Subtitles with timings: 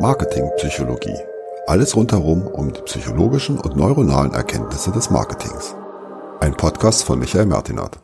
[0.00, 1.18] Marketingpsychologie.
[1.66, 5.74] Alles rundherum um die psychologischen und neuronalen Erkenntnisse des Marketings.
[6.38, 7.98] Ein Podcast von Michael Martinat.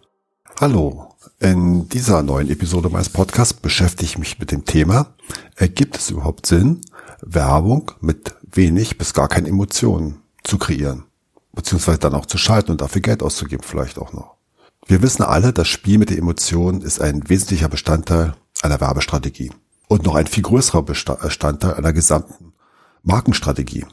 [0.60, 5.14] Hallo, in dieser neuen Episode meines Podcasts beschäftige ich mich mit dem Thema,
[5.54, 6.80] ergibt es überhaupt Sinn,
[7.20, 11.04] Werbung mit wenig bis gar keinen Emotionen zu kreieren?
[11.52, 14.34] Beziehungsweise dann auch zu schalten und dafür Geld auszugeben vielleicht auch noch.
[14.86, 19.52] Wir wissen alle, das Spiel mit den Emotionen ist ein wesentlicher Bestandteil einer Werbestrategie
[19.88, 22.52] und noch ein viel größerer Bestandteil einer gesamten
[23.02, 23.86] Markenstrategie.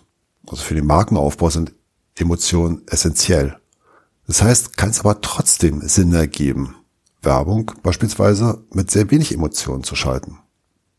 [0.48, 1.74] Also für den Markenaufbau sind
[2.16, 3.58] Emotionen essentiell.
[4.28, 6.76] Das heißt, kann es aber trotzdem Sinn ergeben,
[7.22, 10.40] Werbung beispielsweise mit sehr wenig Emotionen zu schalten.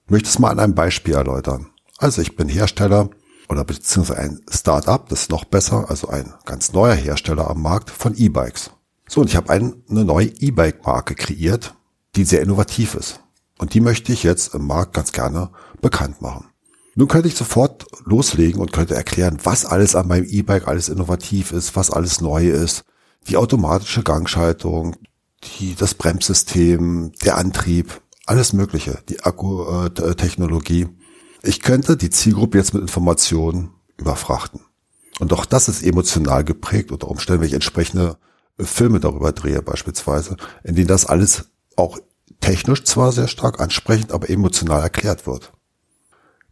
[0.04, 1.70] Ich möchte es mal an einem Beispiel erläutern.
[1.98, 3.10] Also ich bin Hersteller
[3.48, 7.90] oder beziehungsweise ein Start-up, das ist noch besser, also ein ganz neuer Hersteller am Markt
[7.90, 8.70] von E-Bikes.
[9.08, 11.74] So, und ich habe eine neue E-Bike-Marke kreiert,
[12.16, 13.21] die sehr innovativ ist.
[13.62, 16.46] Und die möchte ich jetzt im Markt ganz gerne bekannt machen.
[16.96, 21.52] Nun könnte ich sofort loslegen und könnte erklären, was alles an meinem E-Bike alles innovativ
[21.52, 22.82] ist, was alles neu ist.
[23.28, 24.96] Die automatische Gangschaltung,
[25.44, 30.88] die, das Bremssystem, der Antrieb, alles Mögliche, die Akkutechnologie.
[31.44, 34.62] Ich könnte die Zielgruppe jetzt mit Informationen überfrachten.
[35.20, 38.16] Und auch das ist emotional geprägt unter Umständen, wenn ich entsprechende
[38.58, 41.44] Filme darüber drehe beispielsweise, in denen das alles
[41.76, 42.00] auch
[42.42, 45.52] technisch zwar sehr stark ansprechend, aber emotional erklärt wird.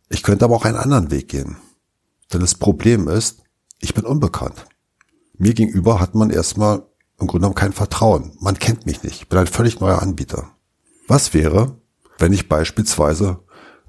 [0.08, 1.56] Ich könnte aber auch einen anderen Weg gehen.
[2.32, 3.42] Denn das Problem ist,
[3.80, 4.66] ich bin unbekannt.
[5.36, 6.86] Mir gegenüber hat man erstmal
[7.18, 8.32] im Grunde genommen kein Vertrauen.
[8.40, 9.22] Man kennt mich nicht.
[9.22, 10.50] Ich bin ein völlig neuer Anbieter.
[11.06, 11.76] Was wäre,
[12.18, 13.40] wenn ich beispielsweise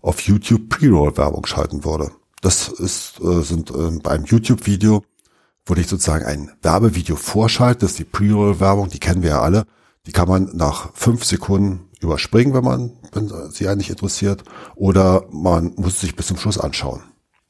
[0.01, 2.11] auf YouTube Pre-Roll-Werbung schalten würde?
[2.41, 5.03] Das ist, äh, sind äh, beim YouTube-Video,
[5.65, 7.81] wo ich sozusagen ein Werbevideo vorschalte.
[7.81, 9.65] Das ist die Pre-Roll-Werbung, die kennen wir ja alle.
[10.07, 14.43] Die kann man nach fünf Sekunden überspringen, wenn man, wenn sie einen nicht interessiert,
[14.75, 17.03] oder man muss sich bis zum Schluss anschauen.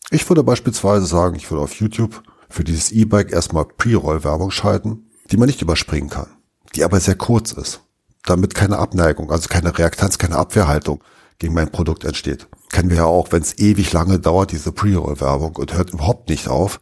[0.10, 5.38] Ich würde beispielsweise sagen, ich würde auf YouTube für dieses E-Bike erstmal Pre-Roll-Werbung schalten, die
[5.38, 6.28] man nicht überspringen kann,
[6.76, 7.82] die aber sehr kurz ist,
[8.26, 11.02] damit keine Abneigung, also keine Reaktanz, keine Abwehrhaltung
[11.40, 12.50] gegen mein Produkt entsteht.
[12.70, 16.50] Kennen wir ja auch, wenn es ewig lange dauert, diese Pre-Roll-Werbung und hört überhaupt nicht
[16.50, 16.82] auf,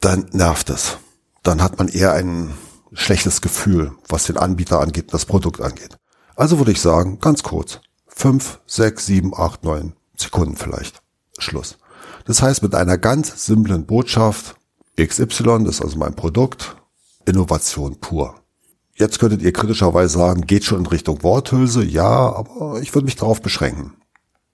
[0.00, 0.98] dann nervt es.
[1.44, 2.54] Dann hat man eher ein
[2.92, 5.98] schlechtes Gefühl, was den Anbieter angeht, das Produkt angeht.
[6.36, 7.80] Also würde ich sagen, ganz kurz.
[8.06, 11.02] Fünf, sechs, sieben, acht, neun Sekunden vielleicht.
[11.38, 11.78] Schluss.
[12.26, 14.56] Das heißt, mit einer ganz simplen Botschaft,
[14.96, 16.76] XY ist also mein Produkt,
[17.26, 18.36] Innovation pur.
[18.94, 23.16] Jetzt könntet ihr kritischerweise sagen, geht schon in Richtung Worthülse, ja, aber ich würde mich
[23.16, 23.94] darauf beschränken.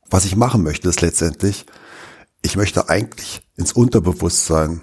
[0.08, 1.66] Was ich machen möchte, ist letztendlich,
[2.42, 4.82] ich möchte eigentlich ins Unterbewusstsein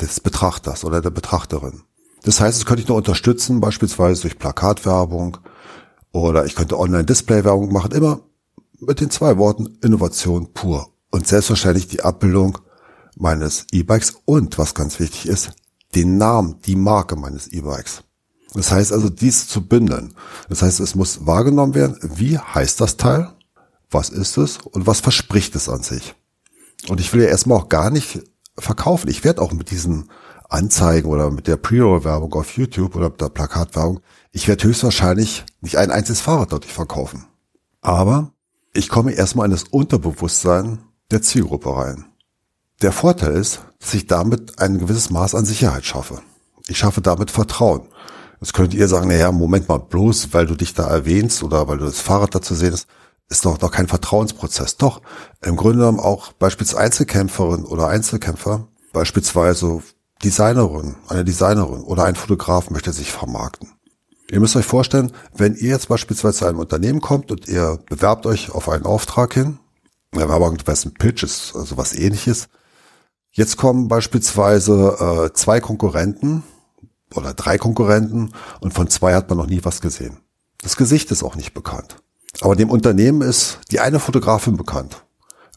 [0.00, 1.82] des Betrachters oder der Betrachterin.
[2.24, 5.38] Das heißt, das könnte ich nur unterstützen, beispielsweise durch Plakatwerbung,
[6.12, 8.20] oder ich könnte Online-Display-Werbung machen, immer
[8.80, 10.88] mit den zwei Worten Innovation pur.
[11.10, 12.58] Und selbstverständlich die Abbildung
[13.16, 15.52] meines E-Bikes und, was ganz wichtig ist,
[15.94, 18.04] den Namen, die Marke meines E-Bikes.
[18.54, 20.14] Das heißt also, dies zu bündeln.
[20.48, 23.32] Das heißt, es muss wahrgenommen werden, wie heißt das Teil,
[23.90, 26.14] was ist es und was verspricht es an sich.
[26.88, 28.20] Und ich will ja erstmal auch gar nicht
[28.58, 29.08] verkaufen.
[29.08, 30.10] Ich werde auch mit diesen
[30.52, 34.00] Anzeigen oder mit der Pre-Roll-Werbung auf YouTube oder mit der Plakatwerbung
[34.32, 37.26] ich werde höchstwahrscheinlich nicht ein einziges Fahrrad dort verkaufen.
[37.82, 38.32] Aber
[38.72, 40.78] ich komme erstmal in das Unterbewusstsein
[41.10, 42.06] der Zielgruppe rein.
[42.80, 46.22] Der Vorteil ist, dass ich damit ein gewisses Maß an Sicherheit schaffe.
[46.66, 47.82] Ich schaffe damit Vertrauen.
[48.40, 51.78] Jetzt könnt ihr sagen, naja, Moment mal, bloß weil du dich da erwähnst oder weil
[51.78, 52.88] du das Fahrrad dazu sehen ist,
[53.28, 54.78] ist doch noch kein Vertrauensprozess.
[54.78, 55.02] Doch,
[55.42, 59.82] im Grunde genommen auch beispielsweise Einzelkämpferin oder Einzelkämpfer, beispielsweise
[60.24, 63.70] Designerin, eine Designerin oder ein Fotograf möchte sich vermarkten.
[64.30, 68.24] Ihr müsst euch vorstellen, wenn ihr jetzt beispielsweise zu einem Unternehmen kommt und ihr bewerbt
[68.26, 69.58] euch auf einen Auftrag hin,
[70.14, 72.48] der Werbung ein Pitch ist also was ähnliches.
[73.30, 76.42] Jetzt kommen beispielsweise äh, zwei Konkurrenten
[77.14, 80.18] oder drei Konkurrenten und von zwei hat man noch nie was gesehen.
[80.62, 81.96] Das Gesicht ist auch nicht bekannt.
[82.40, 85.04] Aber dem Unternehmen ist die eine Fotografin bekannt,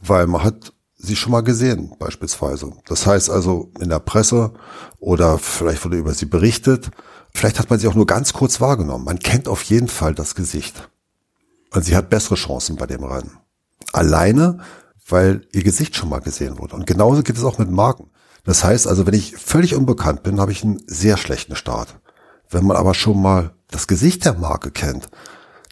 [0.01, 2.71] weil man hat sie schon mal gesehen beispielsweise.
[2.85, 4.53] Das heißt also in der Presse
[4.99, 6.91] oder vielleicht wurde über sie berichtet
[7.35, 9.03] Vielleicht hat man sie auch nur ganz kurz wahrgenommen.
[9.03, 10.89] Man kennt auf jeden Fall das Gesicht.
[11.73, 13.37] Und sie hat bessere Chancen bei dem Rennen.
[13.91, 14.59] Alleine,
[15.09, 16.75] weil ihr Gesicht schon mal gesehen wurde.
[16.77, 18.09] Und genauso geht es auch mit Marken.
[18.45, 21.99] Das heißt also, wenn ich völlig unbekannt bin, habe ich einen sehr schlechten Start.
[22.49, 25.09] Wenn man aber schon mal das Gesicht der Marke kennt,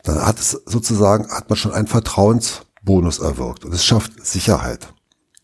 [0.03, 4.93] dann hat es sozusagen, hat man schon einen Vertrauensbonus erwirkt und es schafft Sicherheit.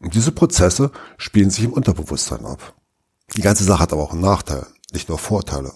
[0.02, 2.76] Und diese Prozesse spielen sich im Unterbewusstsein ab.
[3.36, 5.74] Die ganze Sache hat aber auch einen Nachteil, nicht nur Vorteile.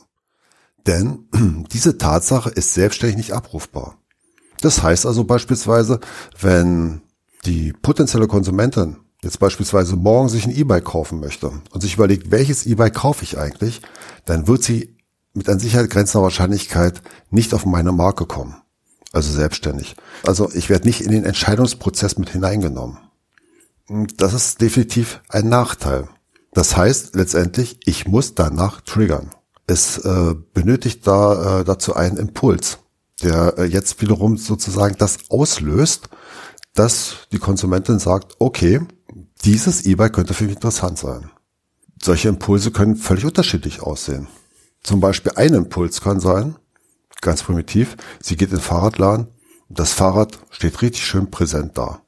[0.88, 1.28] Denn
[1.72, 3.98] diese Tatsache ist selbstständig nicht abrufbar.
[4.62, 6.00] Das heißt also beispielsweise,
[6.40, 7.02] wenn
[7.46, 12.66] die potenzielle Konsumentin jetzt beispielsweise morgen sich ein E-Bike kaufen möchte und sich überlegt, welches
[12.66, 13.82] E-Bike kaufe ich eigentlich,
[14.26, 14.96] dann wird sie
[15.34, 18.56] mit an Sicherheit grenzender Wahrscheinlichkeit nicht auf meine Marke kommen.
[19.12, 19.96] Also selbstständig.
[20.26, 22.98] Also ich werde nicht in den Entscheidungsprozess mit hineingenommen.
[24.18, 26.08] Das ist definitiv ein Nachteil.
[26.54, 29.32] Das heißt letztendlich, ich muss danach triggern.
[29.68, 32.80] Es äh, benötigt da äh, dazu einen Impuls,
[33.22, 36.10] der äh, jetzt wiederum sozusagen das auslöst,
[36.74, 38.82] dass die Konsumentin sagt, okay,
[39.44, 41.30] dieses E-Bike könnte für mich interessant sein.
[42.02, 44.28] Solche Impulse können völlig unterschiedlich aussehen.
[44.82, 46.56] Zum Beispiel ein Impuls kann sein,
[47.22, 49.28] ganz primitiv, sie geht in den Fahrradladen,
[49.70, 52.03] das Fahrrad steht richtig schön präsent da.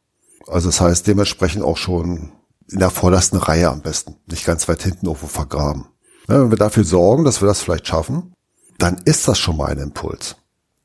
[0.47, 2.31] Also das heißt dementsprechend auch schon
[2.69, 5.88] in der vordersten Reihe am besten, nicht ganz weit hinten irgendwo vergraben.
[6.27, 8.33] Ja, wenn wir dafür sorgen, dass wir das vielleicht schaffen,
[8.77, 10.36] dann ist das schon mal ein Impuls.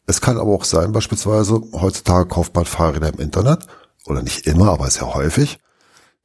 [0.06, 3.66] Es kann aber auch sein, beispielsweise, heutzutage kauft man Fahrräder im Internet,
[4.06, 5.60] oder nicht immer, aber sehr häufig,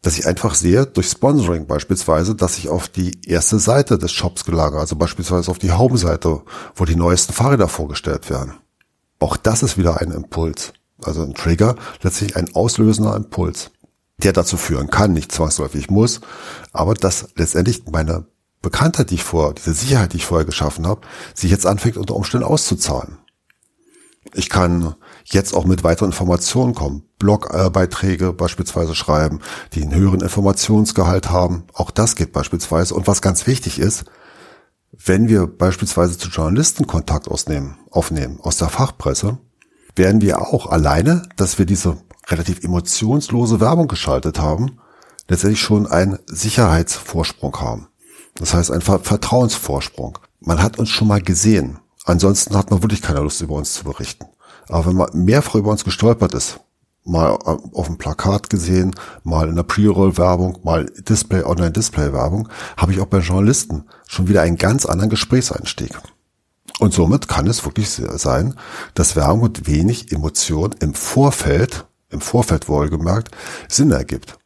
[0.01, 4.45] dass ich einfach sehe, durch Sponsoring beispielsweise, dass ich auf die erste Seite des Shops
[4.45, 6.41] gelagert, also beispielsweise auf die Hauptseite,
[6.75, 8.53] wo die neuesten Fahrräder vorgestellt werden.
[9.19, 10.73] Auch das ist wieder ein Impuls.
[11.03, 13.71] Also ein Trigger, letztlich ein auslösender Impuls,
[14.17, 16.21] der dazu führen kann, nicht zwangsläufig muss,
[16.71, 18.25] aber dass letztendlich meine
[18.61, 21.01] Bekanntheit, die ich vor, diese Sicherheit, die ich vorher geschaffen habe,
[21.33, 23.17] sich jetzt anfängt unter Umständen auszuzahlen.
[24.33, 24.95] Ich kann
[25.25, 29.39] jetzt auch mit weiteren Informationen kommen, Blogbeiträge beispielsweise schreiben,
[29.73, 31.65] die einen höheren Informationsgehalt haben.
[31.73, 32.95] Auch das geht beispielsweise.
[32.95, 34.05] Und was ganz wichtig ist,
[34.91, 39.37] wenn wir beispielsweise zu Journalisten Kontakt ausnehmen, aufnehmen aus der Fachpresse,
[39.95, 41.97] werden wir auch alleine, dass wir diese
[42.27, 44.79] relativ emotionslose Werbung geschaltet haben,
[45.27, 47.87] letztendlich schon einen Sicherheitsvorsprung haben.
[48.35, 50.19] Das heißt, ein Vertrauensvorsprung.
[50.41, 51.79] Man hat uns schon mal gesehen.
[52.03, 54.25] Ansonsten hat man wirklich keine Lust, über uns zu berichten.
[54.67, 56.59] Aber wenn man mehrfach über uns gestolpert ist,
[57.03, 63.05] mal auf dem Plakat gesehen, mal in der Pre-Roll-Werbung, mal Display, Online-Display-Werbung, habe ich auch
[63.05, 65.97] bei Journalisten schon wieder einen ganz anderen Gesprächseinstieg.
[66.79, 68.55] Und somit kann es wirklich sein,
[68.93, 73.31] dass Werbung mit wenig Emotion im Vorfeld, im Vorfeld wohlgemerkt,
[73.69, 74.37] Sinn ergibt.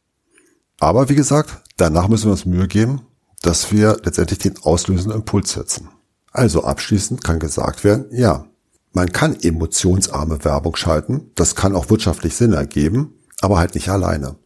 [0.78, 3.02] Aber wie gesagt, danach müssen wir uns Mühe geben,
[3.42, 5.88] dass wir letztendlich den auslösenden Impuls setzen.
[6.32, 8.46] Also abschließend kann gesagt werden, ja,
[8.92, 14.36] man kann emotionsarme Werbung schalten, das kann auch wirtschaftlich Sinn ergeben, aber halt nicht alleine.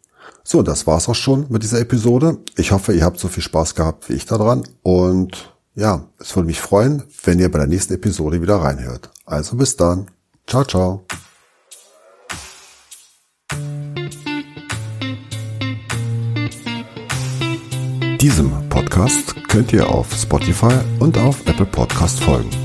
[0.43, 2.39] So, das war's auch schon mit dieser Episode.
[2.57, 6.47] Ich hoffe, ihr habt so viel Spaß gehabt wie ich daran und ja, es würde
[6.47, 9.11] mich freuen, wenn ihr bei der nächsten Episode wieder reinhört.
[9.25, 10.09] Also bis dann.
[10.47, 11.07] Ciao, ciao.
[18.21, 22.64] Diesem Podcast könnt ihr auf Spotify und auf Apple Podcast folgen.